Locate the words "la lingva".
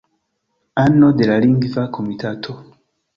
1.31-1.83